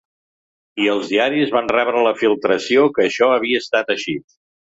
[0.83, 4.19] I els diaris van rebre la filtració que això havia estat així.